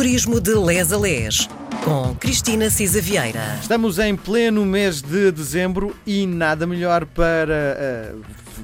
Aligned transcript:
Turismo 0.00 0.40
de 0.40 0.54
Les 0.54 0.94
a 0.94 0.96
Les, 0.96 1.46
com 1.84 2.14
Cristina 2.14 2.70
Cisa 2.70 3.02
Vieira. 3.02 3.58
Estamos 3.60 3.98
em 3.98 4.16
pleno 4.16 4.64
mês 4.64 5.02
de 5.02 5.30
dezembro 5.30 5.94
e 6.06 6.26
nada 6.26 6.66
melhor 6.66 7.04
para, 7.04 8.14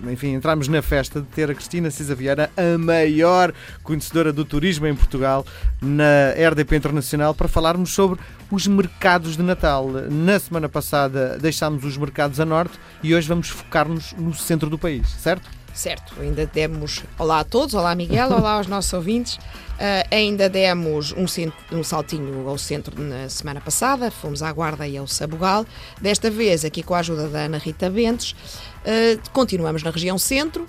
uh, 0.03 0.11
enfim, 0.11 0.29
entrarmos 0.29 0.67
na 0.67 0.81
festa 0.81 1.21
de 1.21 1.27
ter 1.27 1.51
a 1.51 1.55
Cristina 1.55 1.91
Cisa 1.91 2.15
Vieira, 2.15 2.51
a 2.57 2.79
maior 2.79 3.53
conhecedora 3.83 4.33
do 4.33 4.47
turismo 4.47 4.87
em 4.87 4.95
Portugal, 4.95 5.45
na 5.79 6.31
RDP 6.31 6.75
Internacional, 6.75 7.35
para 7.35 7.49
falarmos 7.49 7.93
sobre 7.93 8.19
os 8.51 8.67
mercados 8.67 9.37
de 9.37 9.43
Natal. 9.43 9.91
Na 10.11 10.39
semana 10.39 10.71
passada 10.71 11.37
deixámos 11.39 11.85
os 11.85 11.99
mercados 11.99 12.41
a 12.41 12.47
norte 12.47 12.81
e 13.03 13.15
hoje 13.15 13.29
vamos 13.29 13.51
focar-nos 13.51 14.15
no 14.15 14.33
centro 14.33 14.71
do 14.71 14.79
país, 14.79 15.07
certo? 15.07 15.51
Certo, 15.77 16.15
ainda 16.19 16.47
demos 16.47 17.03
olá 17.19 17.41
a 17.41 17.45
todos, 17.45 17.75
olá 17.75 17.95
Miguel, 17.95 18.33
olá 18.33 18.53
aos 18.53 18.67
nossos 18.67 18.91
ouvintes. 18.95 19.35
Uh, 19.35 20.09
ainda 20.11 20.49
demos 20.49 21.13
um, 21.13 21.27
um, 21.71 21.85
saltinho 21.85 22.49
ao 22.49 22.57
centro 22.57 22.99
na 22.99 23.29
semana 23.29 23.61
passada, 23.61 24.11
fomos 24.11 24.43
à 24.43 24.51
Guarda 24.51 24.89
e 24.89 24.97
ao 24.97 25.07
Sabugal. 25.07 25.67
Desta 26.01 26.31
vez, 26.31 26.65
aqui 26.65 26.83
com 26.83 26.95
a 26.95 27.01
ajuda 27.01 27.29
da 27.29 27.41
Ana 27.41 27.59
Rita 27.59 27.91
Bentes, 27.91 28.33
uh, 28.33 29.31
continuamos 29.35 29.83
na 29.83 29.91
região 29.91 30.17
centro. 30.17 30.67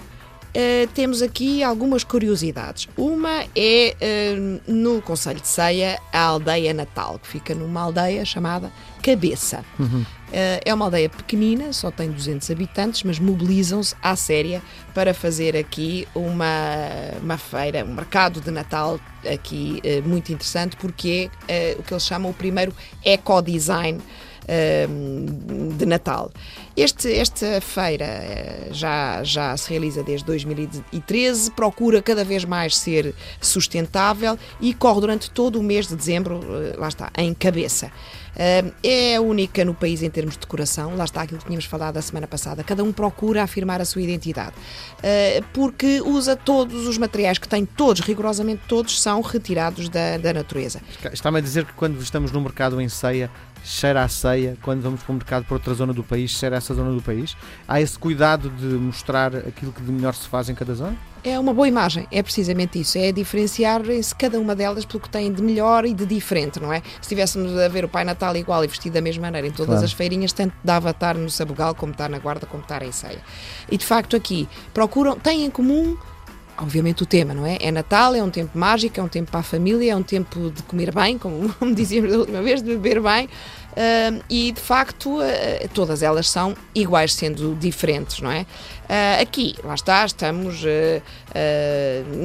Uh, 0.57 0.88
temos 0.95 1.21
aqui 1.21 1.61
algumas 1.61 2.03
curiosidades. 2.03 2.88
Uma 2.97 3.45
é 3.55 3.95
no 4.67 5.02
Conselho 5.03 5.39
de 5.39 5.47
Ceia, 5.47 5.99
a 6.11 6.21
aldeia 6.21 6.73
Natal, 6.73 7.20
que 7.20 7.27
fica 7.27 7.53
numa 7.53 7.81
aldeia 7.81 8.25
chamada 8.25 8.71
Cabeça. 9.03 9.63
Uhum. 9.80 10.02
Uh, 10.27 10.59
é 10.66 10.73
uma 10.73 10.85
aldeia 10.85 11.07
pequenina, 11.07 11.71
só 11.71 11.89
tem 11.89 12.11
200 12.11 12.52
habitantes, 12.52 13.03
mas 13.03 13.17
mobilizam-se 13.17 13.95
à 14.02 14.13
séria 14.17 14.61
para 14.93 15.13
fazer 15.13 15.55
aqui 15.55 16.05
uma, 16.13 16.45
uma 17.21 17.38
feira, 17.38 17.85
um 17.85 17.94
mercado 17.94 18.41
de 18.41 18.52
Natal 18.52 18.99
aqui 19.31 19.81
uh, 19.85 20.08
muito 20.08 20.33
interessante, 20.33 20.75
porque 20.75 21.30
é 21.47 21.75
uh, 21.77 21.80
o 21.80 21.83
que 21.83 21.94
eles 21.94 22.05
chamam 22.05 22.31
o 22.31 22.33
primeiro 22.33 22.73
eco-design 23.05 24.02
de 25.78 25.85
Natal. 25.85 26.31
Este, 26.78 27.11
esta 27.11 27.59
feira 27.59 28.06
já, 28.70 29.23
já 29.23 29.58
se 29.58 29.67
realiza 29.67 30.03
desde 30.03 30.23
2013, 30.28 31.50
procura 31.50 32.03
cada 32.03 32.23
vez 32.23 32.45
mais 32.45 32.78
ser 32.78 33.16
sustentável 33.42 34.38
e 34.61 34.75
corre 34.75 35.02
durante 35.02 35.31
todo 35.31 35.59
o 35.59 35.64
mês 35.64 35.88
de 35.88 35.95
dezembro, 35.95 36.39
lá 36.78 36.88
está, 36.88 37.09
em 37.17 37.34
cabeça. 37.34 37.92
É 38.84 39.19
única 39.19 39.66
no 39.66 39.73
país 39.73 40.03
em 40.03 40.09
termos 40.11 40.36
de 40.36 40.42
decoração, 40.42 40.95
lá 40.95 41.06
está 41.06 41.23
aquilo 41.23 41.39
que 41.39 41.45
tínhamos 41.45 41.66
falado 41.66 41.97
a 41.97 42.02
semana 42.03 42.28
passada. 42.28 42.64
Cada 42.64 42.84
um 42.84 42.94
procura 42.94 43.41
afirmar 43.41 43.81
a 43.81 43.86
sua 43.86 44.03
identidade, 44.03 44.53
porque 45.53 46.00
usa 46.02 46.36
todos 46.36 46.86
os 46.86 47.00
materiais 47.00 47.39
que 47.39 47.47
tem, 47.47 47.66
todos, 47.66 48.02
rigorosamente 48.02 48.62
todos, 48.67 49.02
são 49.02 49.19
retirados 49.22 49.89
da, 49.89 50.19
da 50.19 50.31
natureza. 50.31 50.80
Está-me 51.12 51.39
a 51.39 51.41
dizer 51.41 51.66
que 51.66 51.73
quando 51.73 52.00
estamos 52.03 52.31
no 52.31 52.39
mercado 52.39 52.80
em 52.80 52.88
ceia, 52.88 53.31
cheira 53.64 54.03
a 54.03 54.08
ceia, 54.08 54.56
quando 54.62 54.81
vamos 54.81 55.02
para 55.02 55.12
o 55.12 55.16
mercado 55.16 55.45
para 55.45 55.56
outra 55.56 55.73
zona 55.73 55.91
do 55.91 56.03
país, 56.03 56.30
cheira 56.30 56.58
a 56.58 56.62
essa 56.67 56.73
zona 56.73 56.91
do 56.91 57.01
país? 57.01 57.35
Há 57.67 57.79
esse 57.79 57.97
cuidado 57.97 58.49
de 58.49 58.65
mostrar 58.65 59.35
aquilo 59.35 59.71
que 59.71 59.81
de 59.81 59.91
melhor 59.91 60.13
se 60.13 60.27
faz 60.27 60.49
em 60.49 60.55
cada 60.55 60.73
zona? 60.73 60.97
É 61.23 61.37
uma 61.39 61.53
boa 61.53 61.67
imagem, 61.67 62.07
é 62.11 62.21
precisamente 62.21 62.79
isso, 62.79 62.97
é 62.97 63.11
diferenciar-se 63.11 64.15
cada 64.15 64.39
uma 64.39 64.55
delas 64.55 64.85
pelo 64.85 65.01
que 65.01 65.09
tem 65.09 65.31
de 65.31 65.41
melhor 65.41 65.85
e 65.85 65.93
de 65.93 66.05
diferente, 66.05 66.59
não 66.59 66.71
é? 66.71 66.81
Se 66.81 67.01
estivéssemos 67.01 67.57
a 67.57 67.67
ver 67.67 67.83
o 67.83 67.89
Pai 67.89 68.05
Natal 68.05 68.35
igual 68.35 68.63
e 68.63 68.67
vestido 68.67 68.93
da 68.93 69.01
mesma 69.01 69.23
maneira 69.23 69.47
em 69.47 69.51
todas 69.51 69.67
claro. 69.67 69.85
as 69.85 69.91
feirinhas, 69.91 70.31
tanto 70.31 70.53
dava 70.63 70.91
estar 70.91 71.15
no 71.15 71.29
Sabugal 71.29 71.73
como 71.75 71.91
estar 71.91 72.09
na 72.09 72.19
Guarda, 72.19 72.45
como 72.45 72.63
estar 72.63 72.81
em 72.83 72.91
Ceia. 72.91 73.19
E 73.69 73.77
de 73.77 73.85
facto 73.85 74.15
aqui 74.15 74.47
procuram, 74.73 75.17
têm 75.17 75.43
em 75.45 75.49
comum 75.49 75.97
obviamente 76.57 77.03
o 77.03 77.05
tema, 77.05 77.33
não 77.33 77.45
é? 77.45 77.57
É 77.61 77.71
Natal, 77.71 78.15
é 78.15 78.23
um 78.23 78.29
tempo 78.29 78.57
mágico, 78.57 78.99
é 78.99 79.03
um 79.03 79.07
tempo 79.07 79.29
para 79.29 79.41
a 79.41 79.43
família, 79.43 79.91
é 79.91 79.95
um 79.95 80.03
tempo 80.03 80.49
de 80.49 80.63
comer 80.63 80.93
bem, 80.93 81.17
como, 81.17 81.53
como 81.53 81.73
dizíamos 81.75 82.11
da 82.11 82.17
última 82.17 82.41
vez, 82.41 82.61
de 82.61 82.75
beber 82.75 83.01
bem. 83.01 83.29
Uh, 83.78 84.23
e 84.28 84.52
de 84.52 84.59
facto, 84.59 85.20
uh, 85.20 85.70
todas 85.72 86.02
elas 86.02 86.28
são 86.28 86.56
iguais, 86.73 87.14
sendo 87.14 87.53
diferentes, 87.53 88.19
não 88.22 88.31
é? 88.31 88.41
Uh, 88.41 89.22
aqui, 89.22 89.56
lá 89.63 89.75
está, 89.75 90.03
estamos 90.03 90.63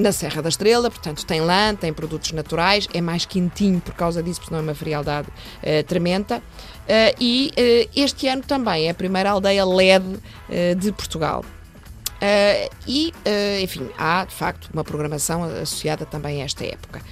na 0.01 0.13
Serra 0.13 0.41
da 0.41 0.49
Estrela, 0.49 0.91
portanto, 0.91 1.27
tem 1.27 1.43
lã, 1.43 1.75
tem 1.75 1.93
produtos 1.93 2.33
naturais, 2.33 2.89
é 2.95 3.01
mais 3.03 3.27
quentinho 3.27 3.81
por 3.81 3.93
causa 3.95 4.23
disso, 4.23 4.41
porque 4.41 4.55
não 4.55 4.61
é 4.61 4.63
uma 4.63 4.75
frialdade 4.75 5.29
tremenda. 5.87 6.43
e 7.21 7.53
este 7.95 8.29
ano 8.29 8.43
também 8.43 8.87
é 8.87 8.91
a 8.91 8.95
primeira 8.95 9.31
aldeia 9.31 9.67
LED 9.67 10.19
de 10.79 10.93
Portugal. 10.93 11.45
Uh, 12.23 12.71
e, 12.87 13.13
uh, 13.27 13.61
enfim, 13.61 13.91
há 13.99 14.25
de 14.25 14.33
facto 14.33 14.71
uma 14.73 14.85
programação 14.85 15.43
associada 15.43 16.07
também 16.07 16.41
a 16.41 16.45
esta 16.45 16.65
época. 16.65 17.03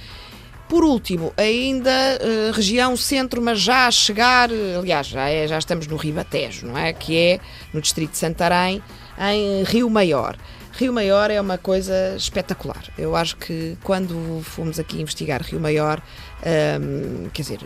Por 0.71 0.85
último, 0.85 1.33
ainda 1.35 1.91
uh, 1.91 2.53
região 2.53 2.95
centro, 2.95 3.41
mas 3.41 3.59
já 3.59 3.87
a 3.87 3.91
chegar, 3.91 4.49
aliás, 4.79 5.07
já, 5.07 5.27
é, 5.27 5.45
já 5.45 5.59
estamos 5.59 5.85
no 5.85 5.97
Ribatejo, 5.97 6.65
não 6.65 6.77
é? 6.77 6.93
Que 6.93 7.17
é 7.17 7.39
no 7.73 7.81
distrito 7.81 8.11
de 8.11 8.17
Santarém, 8.17 8.81
em 9.19 9.63
Rio 9.63 9.89
Maior. 9.89 10.37
Rio 10.71 10.93
Maior 10.93 11.29
é 11.29 11.41
uma 11.41 11.57
coisa 11.57 12.15
espetacular. 12.15 12.85
Eu 12.97 13.17
acho 13.17 13.35
que 13.35 13.77
quando 13.83 14.41
fomos 14.43 14.79
aqui 14.79 15.01
investigar 15.01 15.41
Rio 15.41 15.59
Maior, 15.59 16.01
um, 16.41 17.29
quer 17.29 17.41
dizer, 17.41 17.59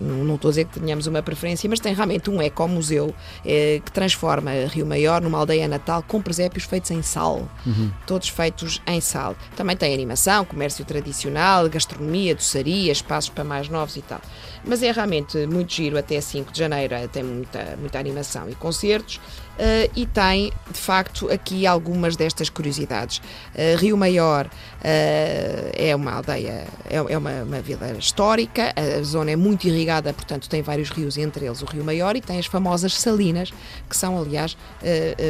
não 0.00 0.34
estou 0.34 0.48
a 0.48 0.52
dizer 0.52 0.64
que 0.64 0.80
tenhamos 0.80 1.06
uma 1.06 1.22
preferência, 1.22 1.68
mas 1.68 1.80
tem 1.80 1.94
realmente 1.94 2.28
um 2.30 2.42
ecomuseu 2.42 3.14
é, 3.44 3.80
que 3.84 3.92
transforma 3.92 4.50
Rio 4.68 4.86
Maior 4.86 5.20
numa 5.20 5.38
aldeia 5.38 5.68
natal 5.68 6.02
com 6.06 6.20
presépios 6.20 6.64
feitos 6.64 6.90
em 6.90 7.02
sal, 7.02 7.48
uhum. 7.64 7.90
todos 8.06 8.28
feitos 8.28 8.82
em 8.86 9.00
sal. 9.00 9.36
Também 9.56 9.76
tem 9.76 9.94
animação, 9.94 10.44
comércio 10.44 10.84
tradicional, 10.84 11.68
gastronomia, 11.68 12.34
doçaria, 12.34 12.90
espaços 12.90 13.30
para 13.30 13.44
mais 13.44 13.68
novos 13.68 13.96
e 13.96 14.02
tal. 14.02 14.20
Mas 14.64 14.82
é 14.82 14.90
realmente 14.90 15.46
muito 15.46 15.72
giro, 15.72 15.96
até 15.96 16.20
5 16.20 16.52
de 16.52 16.58
janeiro 16.58 16.94
tem 17.12 17.22
muita, 17.22 17.76
muita 17.78 17.98
animação 17.98 18.48
e 18.48 18.54
concertos. 18.54 19.20
Uh, 19.58 19.90
e 19.96 20.06
tem, 20.06 20.52
de 20.70 20.78
facto, 20.78 21.28
aqui 21.32 21.66
algumas 21.66 22.14
destas 22.14 22.48
curiosidades. 22.48 23.18
Uh, 23.18 23.76
Rio 23.76 23.96
Maior 23.96 24.46
uh, 24.46 24.50
é 24.82 25.96
uma 25.96 26.12
aldeia, 26.12 26.64
é, 26.88 26.94
é 26.94 27.18
uma, 27.18 27.42
uma, 27.42 27.60
vila 27.60 27.92
histórica, 28.08 28.74
a 28.76 29.02
zona 29.02 29.30
é 29.30 29.36
muito 29.36 29.66
irrigada, 29.66 30.12
portanto, 30.12 30.48
tem 30.48 30.62
vários 30.62 30.90
rios, 30.90 31.16
entre 31.16 31.46
eles 31.46 31.62
o 31.62 31.66
Rio 31.66 31.84
Maior, 31.84 32.16
e 32.16 32.20
tem 32.20 32.38
as 32.38 32.46
famosas 32.46 32.94
Salinas, 32.94 33.52
que 33.88 33.96
são, 33.96 34.18
aliás, 34.18 34.56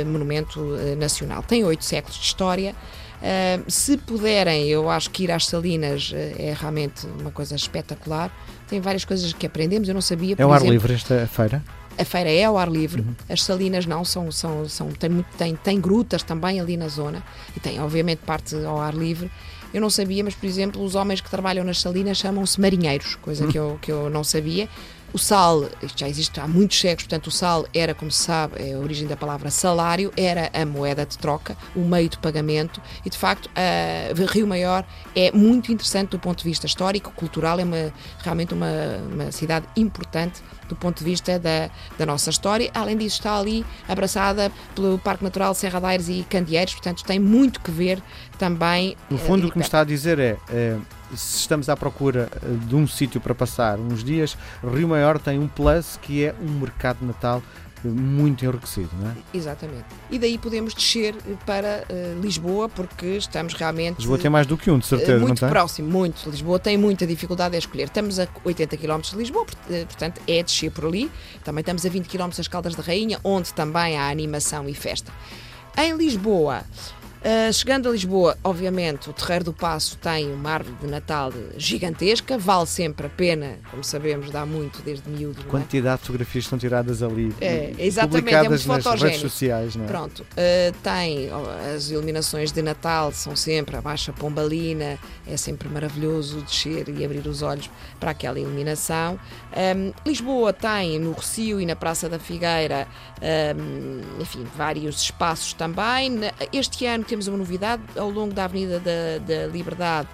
monumento 0.06 0.60
nacional. 0.96 1.42
Tem 1.42 1.64
oito 1.64 1.84
séculos 1.84 2.16
de 2.18 2.24
história. 2.24 2.74
Uh, 3.18 3.68
se 3.68 3.96
puderem, 3.96 4.68
eu 4.68 4.88
acho 4.88 5.10
que 5.10 5.24
ir 5.24 5.32
às 5.32 5.46
Salinas 5.46 6.12
uh, 6.12 6.14
é 6.16 6.54
realmente 6.56 7.04
uma 7.18 7.32
coisa 7.32 7.56
espetacular. 7.56 8.30
Tem 8.68 8.80
várias 8.80 9.04
coisas 9.04 9.32
que 9.32 9.44
aprendemos, 9.44 9.88
eu 9.88 9.94
não 9.94 10.00
sabia. 10.00 10.36
É 10.38 10.46
o 10.46 10.52
ar 10.52 10.62
livre 10.62 10.94
esta 10.94 11.26
feira? 11.26 11.62
A 11.98 12.04
feira 12.04 12.30
é 12.30 12.44
ao 12.44 12.56
ar 12.56 12.70
livre, 12.70 13.00
uhum. 13.00 13.12
as 13.28 13.42
salinas 13.42 13.84
não, 13.84 14.04
são, 14.04 14.30
são, 14.30 14.68
são, 14.68 14.92
tem, 14.92 15.24
tem, 15.36 15.56
tem 15.56 15.80
grutas 15.80 16.22
também 16.22 16.60
ali 16.60 16.76
na 16.76 16.86
zona 16.86 17.24
e 17.56 17.58
tem, 17.58 17.80
obviamente, 17.80 18.20
parte 18.24 18.54
ao 18.54 18.80
ar 18.80 18.94
livre. 18.94 19.28
Eu 19.72 19.80
não 19.80 19.90
sabia, 19.90 20.24
mas, 20.24 20.34
por 20.34 20.46
exemplo, 20.46 20.82
os 20.82 20.94
homens 20.94 21.20
que 21.20 21.30
trabalham 21.30 21.64
nas 21.64 21.80
salinas 21.80 22.18
chamam-se 22.18 22.60
marinheiros, 22.60 23.16
coisa 23.16 23.46
que, 23.46 23.58
eu, 23.58 23.78
que 23.82 23.92
eu 23.92 24.08
não 24.08 24.24
sabia. 24.24 24.68
O 25.12 25.18
sal, 25.18 25.64
isto 25.82 25.98
já 25.98 26.08
existe 26.08 26.38
há 26.38 26.46
muitos 26.46 26.78
séculos, 26.78 27.04
portanto, 27.04 27.28
o 27.28 27.30
sal 27.30 27.66
era, 27.74 27.94
como 27.94 28.10
se 28.10 28.22
sabe, 28.24 28.56
é 28.58 28.74
a 28.74 28.78
origem 28.78 29.06
da 29.06 29.16
palavra 29.16 29.50
salário, 29.50 30.12
era 30.16 30.50
a 30.52 30.66
moeda 30.66 31.06
de 31.06 31.16
troca, 31.16 31.56
o 31.74 31.80
meio 31.80 32.08
de 32.08 32.18
pagamento, 32.18 32.80
e 33.04 33.10
de 33.10 33.16
facto, 33.16 33.48
a 33.54 34.32
Rio 34.32 34.46
Maior 34.46 34.84
é 35.16 35.32
muito 35.32 35.72
interessante 35.72 36.10
do 36.10 36.18
ponto 36.18 36.38
de 36.38 36.44
vista 36.44 36.66
histórico, 36.66 37.10
cultural, 37.12 37.58
é 37.58 37.64
uma, 37.64 37.92
realmente 38.18 38.52
uma, 38.52 38.66
uma 39.10 39.32
cidade 39.32 39.66
importante 39.76 40.42
do 40.68 40.76
ponto 40.76 40.98
de 40.98 41.04
vista 41.04 41.38
da, 41.38 41.70
da 41.96 42.04
nossa 42.04 42.28
história. 42.28 42.70
Além 42.74 42.96
disso, 42.96 43.16
está 43.16 43.38
ali 43.38 43.64
abraçada 43.88 44.52
pelo 44.74 44.98
Parque 44.98 45.24
Natural 45.24 45.54
Serra 45.54 45.80
da 45.80 45.88
Aires 45.88 46.08
e 46.10 46.26
Candeeiros, 46.28 46.74
portanto, 46.74 47.02
tem 47.04 47.18
muito 47.18 47.60
que 47.60 47.70
ver 47.70 48.02
também. 48.38 48.94
No 49.08 49.16
fundo, 49.16 49.44
uh, 49.44 49.48
o 49.48 49.50
que 49.50 49.58
me 49.58 49.64
está 49.64 49.80
a 49.80 49.84
dizer 49.84 50.18
é, 50.18 50.36
é 50.50 50.76
se 51.14 51.38
estamos 51.38 51.68
à 51.68 51.76
procura 51.76 52.28
eh, 52.36 52.66
de 52.66 52.74
um 52.74 52.86
sítio 52.86 53.20
para 53.20 53.34
passar 53.34 53.78
uns 53.78 54.02
dias, 54.04 54.36
Rio 54.62 54.88
Maior 54.88 55.18
tem 55.18 55.38
um 55.38 55.48
plus 55.48 55.98
que 56.02 56.24
é 56.24 56.34
um 56.40 56.60
mercado 56.60 56.98
de 56.98 57.06
Natal 57.06 57.42
eh, 57.84 57.88
muito 57.88 58.44
enriquecido, 58.44 58.90
não 59.00 59.10
é? 59.10 59.14
Exatamente. 59.32 59.84
E 60.10 60.18
daí 60.18 60.38
podemos 60.38 60.74
descer 60.74 61.14
eh, 61.14 61.34
para 61.46 61.84
uh, 61.88 62.20
Lisboa, 62.20 62.68
porque 62.68 63.06
estamos 63.16 63.54
realmente. 63.54 63.98
Lisboa 63.98 64.18
tem 64.18 64.30
mais 64.30 64.46
do 64.46 64.56
que 64.56 64.70
um, 64.70 64.78
de 64.78 64.86
certeza, 64.86 65.24
muito 65.24 65.42
não 65.42 65.48
próximo, 65.48 65.90
muito. 65.90 66.28
Lisboa 66.28 66.58
tem 66.58 66.76
muita 66.76 67.06
dificuldade 67.06 67.54
a 67.54 67.58
escolher. 67.58 67.84
Estamos 67.84 68.18
a 68.18 68.28
80 68.44 68.76
km 68.76 69.00
de 69.00 69.16
Lisboa, 69.16 69.44
portanto 69.44 70.20
é 70.26 70.42
descer 70.42 70.70
por 70.70 70.86
ali. 70.86 71.10
Também 71.44 71.60
estamos 71.60 71.84
a 71.84 71.88
20 71.88 72.06
km 72.08 72.30
das 72.36 72.48
Caldas 72.48 72.74
da 72.74 72.82
Rainha, 72.82 73.18
onde 73.22 73.52
também 73.54 73.96
há 73.96 74.08
animação 74.08 74.68
e 74.68 74.74
festa. 74.74 75.12
Em 75.76 75.96
Lisboa, 75.96 76.64
Uh, 77.18 77.52
chegando 77.52 77.88
a 77.88 77.92
Lisboa, 77.92 78.38
obviamente, 78.44 79.10
o 79.10 79.12
Terreiro 79.12 79.46
do 79.46 79.52
Passo 79.52 79.98
tem 79.98 80.32
uma 80.32 80.50
árvore 80.50 80.76
de 80.80 80.86
Natal 80.86 81.32
gigantesca, 81.56 82.38
vale 82.38 82.66
sempre 82.66 83.06
a 83.06 83.10
pena, 83.10 83.58
como 83.70 83.82
sabemos, 83.82 84.30
dá 84.30 84.46
muito 84.46 84.80
desde 84.82 85.08
miúdo. 85.10 85.40
É? 85.40 85.44
Quantidade 85.44 86.00
de 86.00 86.06
fotografias 86.06 86.44
estão 86.44 86.58
tiradas 86.58 87.02
ali. 87.02 87.34
É, 87.40 87.74
exatamente, 87.78 88.34
é 88.34 88.48
muito 88.48 88.68
nas 88.68 89.02
redes 89.02 89.20
sociais, 89.20 89.74
não 89.74 89.84
é? 89.84 89.88
Pronto, 89.88 90.22
uh, 90.22 90.72
tem 90.82 91.28
as 91.74 91.90
iluminações 91.90 92.52
de 92.52 92.62
Natal, 92.62 93.10
são 93.12 93.34
sempre 93.34 93.76
a 93.76 93.80
Baixa 93.80 94.12
Pombalina, 94.12 94.98
é 95.26 95.36
sempre 95.36 95.68
maravilhoso 95.68 96.40
descer 96.42 96.88
e 96.88 97.04
abrir 97.04 97.26
os 97.26 97.42
olhos 97.42 97.68
para 97.98 98.12
aquela 98.12 98.38
iluminação. 98.38 99.18
Um, 99.76 99.92
Lisboa 100.06 100.52
tem 100.52 100.98
no 100.98 101.12
Recio 101.12 101.60
e 101.60 101.66
na 101.66 101.74
Praça 101.74 102.08
da 102.08 102.18
Figueira, 102.18 102.86
um, 103.56 104.22
enfim, 104.22 104.46
vários 104.56 105.02
espaços 105.02 105.52
também. 105.52 106.20
Este 106.52 106.86
ano 106.86 107.04
temos 107.08 107.26
uma 107.26 107.38
novidade 107.38 107.82
ao 107.96 108.10
longo 108.10 108.34
da 108.34 108.44
Avenida 108.44 108.78
da, 108.78 109.18
da 109.18 109.46
Liberdade. 109.46 110.08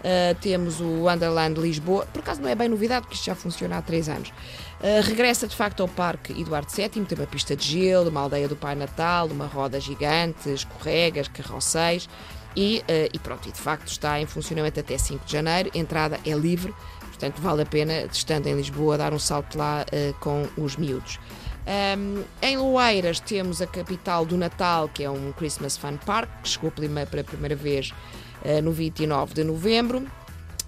Uh, 0.00 0.34
temos 0.40 0.80
o 0.80 1.04
Wonderland 1.04 1.60
Lisboa, 1.60 2.06
por 2.06 2.20
acaso 2.20 2.40
não 2.40 2.48
é 2.48 2.54
bem 2.54 2.70
novidade, 2.70 3.02
porque 3.02 3.16
isto 3.16 3.26
já 3.26 3.34
funciona 3.34 3.76
há 3.76 3.82
três 3.82 4.08
anos. 4.08 4.30
Uh, 4.30 5.02
regressa 5.02 5.46
de 5.46 5.54
facto 5.54 5.82
ao 5.82 5.88
Parque 5.88 6.32
Eduardo 6.40 6.72
VII, 6.72 6.88
tem 6.88 7.18
uma 7.18 7.26
pista 7.26 7.54
de 7.54 7.66
gelo, 7.66 8.08
uma 8.08 8.20
aldeia 8.22 8.48
do 8.48 8.56
Pai 8.56 8.74
Natal, 8.74 9.26
uma 9.26 9.46
roda 9.46 9.78
gigante, 9.78 10.50
escorregas, 10.50 11.28
carrosséis 11.28 12.08
e, 12.56 12.82
uh, 12.88 13.10
e 13.12 13.18
pronto, 13.18 13.46
e 13.46 13.52
de 13.52 13.60
facto 13.60 13.88
está 13.88 14.18
em 14.18 14.24
funcionamento 14.24 14.80
até 14.80 14.96
5 14.96 15.26
de 15.26 15.32
janeiro. 15.32 15.70
Entrada 15.74 16.18
é 16.24 16.32
livre, 16.32 16.74
portanto 17.00 17.38
vale 17.38 17.60
a 17.60 17.66
pena, 17.66 18.04
estando 18.10 18.46
em 18.46 18.54
Lisboa, 18.54 18.96
dar 18.96 19.12
um 19.12 19.18
salto 19.18 19.58
lá 19.58 19.84
com 20.18 20.48
os 20.56 20.76
miúdos. 20.78 21.18
Um, 21.66 22.24
em 22.42 22.56
Loeiras 22.56 23.20
temos 23.20 23.60
a 23.60 23.66
capital 23.66 24.24
do 24.24 24.36
Natal, 24.36 24.88
que 24.88 25.04
é 25.04 25.10
um 25.10 25.32
Christmas 25.32 25.76
Fun 25.76 25.96
Park, 25.98 26.28
que 26.42 26.48
chegou 26.48 26.70
pela 26.70 27.24
primeira 27.24 27.54
vez 27.54 27.92
uh, 28.44 28.62
no 28.62 28.72
29 28.72 29.34
de 29.34 29.44
novembro, 29.44 30.06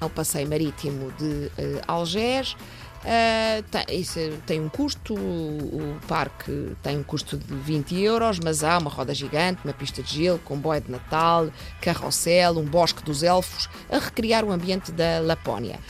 ao 0.00 0.10
passeio 0.10 0.48
marítimo 0.48 1.10
de 1.12 1.24
uh, 1.24 1.82
Algés. 1.86 2.56
Uh, 3.02 3.62
tem, 3.64 4.00
isso 4.00 4.20
tem 4.46 4.60
um 4.60 4.68
custo, 4.68 5.14
o, 5.14 5.16
o 5.16 5.98
parque 6.06 6.72
tem 6.84 6.98
um 6.98 7.02
custo 7.02 7.36
de 7.36 7.52
20 7.52 8.00
euros, 8.00 8.38
mas 8.38 8.62
há 8.62 8.78
uma 8.78 8.90
roda 8.90 9.12
gigante, 9.12 9.60
uma 9.64 9.72
pista 9.72 10.02
de 10.02 10.14
gelo, 10.14 10.38
comboio 10.38 10.80
de 10.80 10.92
Natal, 10.92 11.48
carrossel, 11.80 12.58
um 12.58 12.64
bosque 12.64 13.02
dos 13.02 13.24
elfos, 13.24 13.68
a 13.90 13.98
recriar 13.98 14.44
o 14.44 14.52
ambiente 14.52 14.92
da 14.92 15.18
Lapónia. 15.20 15.80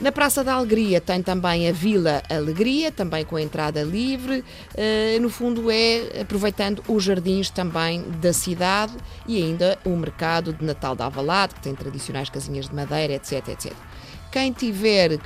Na 0.00 0.10
Praça 0.10 0.42
da 0.42 0.54
Alegria 0.54 0.98
tem 0.98 1.22
também 1.22 1.68
a 1.68 1.72
Vila 1.72 2.22
Alegria, 2.30 2.90
também 2.90 3.22
com 3.22 3.36
a 3.36 3.42
entrada 3.42 3.82
livre. 3.82 4.42
Eh, 4.74 5.18
no 5.20 5.28
fundo, 5.28 5.70
é 5.70 6.22
aproveitando 6.22 6.82
os 6.88 7.04
jardins 7.04 7.50
também 7.50 8.02
da 8.18 8.32
cidade 8.32 8.94
e 9.26 9.42
ainda 9.42 9.78
o 9.84 9.90
mercado 9.90 10.54
de 10.54 10.64
Natal 10.64 10.96
de 10.96 11.02
Alvalade, 11.02 11.54
que 11.54 11.60
tem 11.60 11.74
tradicionais 11.74 12.30
casinhas 12.30 12.66
de 12.66 12.74
madeira, 12.74 13.12
etc, 13.12 13.46
etc. 13.48 13.74
Quem 14.30 14.52
tiver 14.52 15.14
eh, 15.14 15.18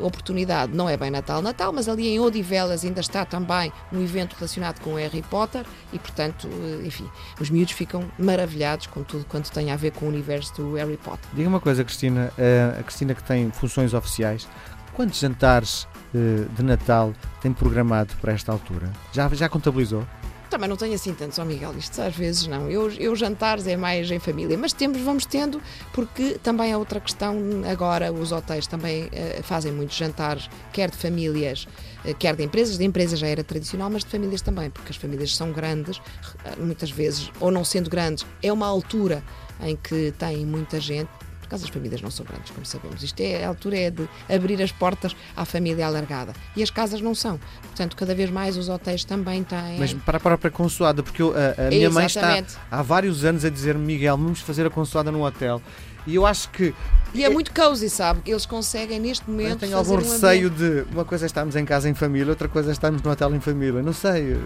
oportunidade, 0.00 0.72
não 0.72 0.88
é 0.88 0.96
bem 0.96 1.10
Natal, 1.10 1.42
Natal, 1.42 1.72
mas 1.72 1.88
ali 1.88 2.06
em 2.08 2.20
Odivelas 2.20 2.84
ainda 2.84 3.00
está 3.00 3.24
também 3.24 3.72
um 3.92 4.00
evento 4.00 4.34
relacionado 4.34 4.80
com 4.80 4.94
Harry 4.94 5.22
Potter 5.22 5.66
e, 5.92 5.98
portanto, 5.98 6.48
eh, 6.48 6.86
enfim, 6.86 7.08
os 7.40 7.50
miúdos 7.50 7.72
ficam 7.72 8.04
maravilhados 8.16 8.86
com 8.86 9.02
tudo 9.02 9.24
quanto 9.24 9.50
tem 9.50 9.72
a 9.72 9.76
ver 9.76 9.90
com 9.90 10.06
o 10.06 10.08
universo 10.08 10.54
do 10.54 10.74
Harry 10.74 10.96
Potter. 10.96 11.28
Diga 11.32 11.48
uma 11.48 11.60
coisa, 11.60 11.82
Cristina. 11.82 12.32
eh, 12.38 12.76
a 12.78 12.82
Cristina 12.84 13.12
que 13.12 13.24
tem 13.24 13.50
funções 13.50 13.92
oficiais, 13.92 14.46
quantos 14.92 15.18
jantares 15.18 15.88
eh, 16.14 16.46
de 16.56 16.62
Natal 16.62 17.12
tem 17.42 17.52
programado 17.52 18.14
para 18.20 18.32
esta 18.32 18.52
altura? 18.52 18.88
Já, 19.12 19.28
já 19.30 19.48
contabilizou? 19.48 20.06
Também 20.54 20.68
não 20.68 20.76
tenho 20.76 20.94
assim 20.94 21.12
tantos, 21.12 21.36
ó 21.40 21.44
Miguel, 21.44 21.74
isto 21.76 22.00
às 22.00 22.14
vezes 22.14 22.46
não. 22.46 22.70
Eu, 22.70 22.88
eu 22.92 23.16
jantares 23.16 23.66
é 23.66 23.76
mais 23.76 24.08
em 24.08 24.20
família, 24.20 24.56
mas 24.56 24.72
temos, 24.72 25.00
vamos 25.00 25.26
tendo, 25.26 25.60
porque 25.92 26.38
também 26.44 26.70
é 26.70 26.76
outra 26.76 27.00
questão. 27.00 27.36
Agora, 27.68 28.12
os 28.12 28.30
hotéis 28.30 28.68
também 28.68 29.08
eh, 29.10 29.40
fazem 29.42 29.72
muitos 29.72 29.96
jantares, 29.96 30.48
quer 30.72 30.92
de 30.92 30.96
famílias, 30.96 31.66
eh, 32.04 32.14
quer 32.14 32.36
de 32.36 32.44
empresas. 32.44 32.78
De 32.78 32.84
empresas 32.84 33.18
já 33.18 33.26
era 33.26 33.42
tradicional, 33.42 33.90
mas 33.90 34.04
de 34.04 34.10
famílias 34.12 34.42
também, 34.42 34.70
porque 34.70 34.92
as 34.92 34.96
famílias 34.96 35.34
são 35.34 35.50
grandes, 35.50 36.00
eh, 36.44 36.54
muitas 36.56 36.88
vezes, 36.88 37.32
ou 37.40 37.50
não 37.50 37.64
sendo 37.64 37.90
grandes, 37.90 38.24
é 38.40 38.52
uma 38.52 38.68
altura 38.68 39.24
em 39.60 39.74
que 39.74 40.14
tem 40.16 40.46
muita 40.46 40.78
gente. 40.78 41.10
Por 41.44 41.48
acaso 41.48 41.64
as 41.64 41.70
famílias 41.70 42.00
não 42.00 42.10
são 42.10 42.24
grandes, 42.24 42.50
como 42.50 42.64
sabemos. 42.64 43.02
Isto 43.02 43.20
é, 43.20 43.44
a 43.44 43.48
altura 43.48 43.76
é 43.78 43.90
de 43.90 44.08
abrir 44.34 44.60
as 44.62 44.72
portas 44.72 45.14
à 45.36 45.44
família 45.44 45.86
alargada. 45.86 46.32
E 46.56 46.62
as 46.62 46.70
casas 46.70 47.00
não 47.02 47.14
são. 47.14 47.38
Portanto, 47.62 47.94
cada 47.96 48.14
vez 48.14 48.30
mais 48.30 48.56
os 48.56 48.68
hotéis 48.68 49.04
também 49.04 49.44
têm. 49.44 49.78
Mas 49.78 49.92
para 49.92 50.16
a 50.16 50.20
própria 50.20 50.50
consoada, 50.50 51.02
porque 51.02 51.20
eu, 51.20 51.34
a, 51.36 51.66
a 51.66 51.70
minha 51.70 51.90
mãe 51.90 52.06
está 52.06 52.42
há 52.70 52.82
vários 52.82 53.24
anos 53.24 53.44
a 53.44 53.50
dizer-me, 53.50 53.84
Miguel, 53.84 54.16
vamos 54.16 54.40
fazer 54.40 54.66
a 54.66 54.70
consoada 54.70 55.12
num 55.12 55.22
hotel. 55.22 55.60
E 56.06 56.14
eu 56.16 56.26
acho 56.26 56.48
que 56.50 56.74
E 57.14 57.24
é 57.24 57.30
muito 57.30 57.52
cozy, 57.54 57.88
sabe? 57.88 58.20
Eles 58.26 58.44
conseguem 58.46 58.98
neste 59.00 59.24
eu 59.26 59.32
momento. 59.32 59.60
tenho 59.60 59.72
fazer 59.72 59.92
algum 59.92 60.06
um 60.06 60.10
receio 60.10 60.48
ambiente- 60.48 60.84
de 60.86 60.94
uma 60.94 61.04
coisa 61.04 61.24
é 61.24 61.26
estarmos 61.26 61.56
em 61.56 61.64
casa 61.64 61.88
em 61.88 61.94
família, 61.94 62.28
outra 62.30 62.48
coisa 62.48 62.70
é 62.70 62.72
estarmos 62.72 63.00
no 63.02 63.10
hotel 63.10 63.34
em 63.34 63.40
família. 63.40 63.82
Não 63.82 63.92
sei. 63.92 64.38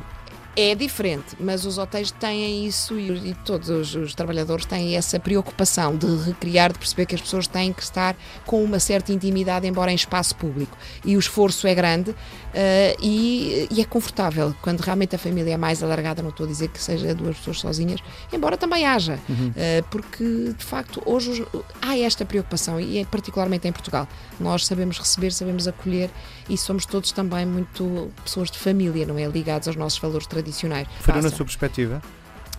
É 0.60 0.75
diferente, 0.75 1.37
mas 1.38 1.64
os 1.64 1.78
hotéis 1.78 2.10
têm 2.10 2.66
isso 2.66 2.99
e, 2.99 3.31
e 3.31 3.34
todos 3.44 3.69
os, 3.69 3.94
os 3.94 4.12
trabalhadores 4.12 4.64
têm 4.66 4.96
essa 4.96 5.20
preocupação 5.20 5.96
de 5.96 6.06
recriar, 6.25 6.72
de 6.72 6.81
perceber 6.81 7.06
que 7.06 7.14
as 7.14 7.20
pessoas 7.20 7.46
têm 7.46 7.72
que 7.72 7.81
estar 7.81 8.16
com 8.44 8.64
uma 8.64 8.81
certa 8.81 9.12
intimidade, 9.12 9.69
embora 9.69 9.93
em 9.93 9.94
espaço 9.94 10.34
público. 10.34 10.76
E 11.05 11.14
o 11.14 11.19
esforço 11.20 11.64
é 11.69 11.75
grande 11.76 12.12
eh, 12.52 12.96
e, 13.00 13.69
e 13.70 13.81
é 13.81 13.84
confortável. 13.84 14.52
Quando 14.60 14.81
realmente 14.81 15.14
a 15.14 15.19
família 15.19 15.55
é 15.55 15.56
mais 15.56 15.81
alargada, 15.81 16.22
não 16.22 16.31
estou 16.31 16.44
a 16.44 16.49
dizer 16.49 16.66
que 16.70 16.82
seja 16.82 17.14
duas 17.14 17.37
pessoas 17.37 17.61
sozinhas, 17.61 18.00
embora 18.32 18.56
também 18.56 18.84
haja, 18.84 19.16
eh, 19.54 19.84
porque 19.93 20.52
de 20.58 20.64
facto 20.64 21.00
hoje 21.06 21.31
os- 21.31 21.62
há 21.81 21.96
esta 21.96 22.25
preocupação 22.25 22.81
e 22.81 22.99
é 22.99 23.04
particularmente 23.04 23.69
em 23.69 23.72
Portugal. 23.72 24.08
Nós 24.40 24.66
sabemos 24.66 24.99
receber, 24.99 25.31
sabemos 25.32 25.69
acolher 25.69 26.11
e 26.50 26.58
somos 26.58 26.84
todos 26.84 27.12
também 27.12 27.46
muito 27.46 28.11
pessoas 28.25 28.50
de 28.50 28.58
família, 28.58 29.06
não 29.06 29.16
é? 29.16 29.26
Ligados 29.26 29.69
aos 29.69 29.76
nossos 29.76 30.00
valores 30.00 30.26
tradicionais. 30.26 30.48
Foi 31.00 31.15
na 31.21 31.29
sua 31.31 31.45
perspectiva? 31.45 32.00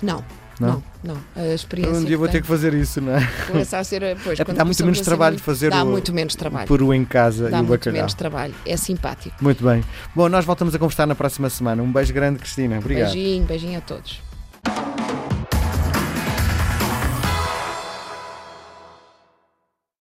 Não, 0.02 0.24
Não? 0.60 0.82
não, 1.04 1.16
não. 1.36 1.44
A 1.44 1.54
experiência. 1.54 1.94
Um 1.94 2.04
dia 2.06 2.18
vou 2.18 2.28
ter 2.28 2.34
tenho 2.34 2.44
que 2.44 2.48
fazer 2.50 2.74
isso, 2.74 3.02
não 3.02 3.16
é? 3.16 3.28
começa 3.48 3.78
a 3.78 3.84
ser. 3.84 4.18
Pois, 4.24 4.40
É, 4.40 4.44
dá 4.46 4.64
muito 4.66 4.84
menos 4.84 5.02
trabalho 5.02 5.34
muito- 5.34 5.44
fazer 5.44 5.70
Dá 5.72 5.84
o- 5.84 5.88
muito 5.88 6.14
menos 6.14 6.36
trabalho. 6.36 6.66
O 6.66 6.68
peru 6.68 6.94
em 6.94 7.04
casa 7.06 7.50
Dá 7.50 7.58
e 7.58 7.62
o 7.62 7.64
muito 7.64 7.70
bacalhau. 7.80 7.98
menos 7.98 8.14
trabalho. 8.14 8.56
É 8.66 8.78
simpático. 8.78 9.36
Muito 9.42 9.64
bem. 9.64 9.84
Bom, 10.16 10.30
nós 10.30 10.46
voltamos 10.46 10.74
a 10.76 10.80
conversar 10.80 11.06
na 11.06 11.16
próxima 11.16 11.50
semana. 11.50 11.82
Um 11.84 11.92
beijo 11.92 12.14
grande, 12.14 12.40
Cristina. 12.40 12.78
Obrigado. 12.78 13.12
Beijinho, 13.12 13.46
beijinho 13.46 13.78
a 13.78 13.82
todos. 13.82 14.22